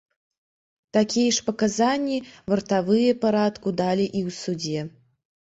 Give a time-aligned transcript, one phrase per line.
[0.97, 2.17] Такія ж паказанні
[2.53, 4.79] вартавыя парадку далі і ў судзе.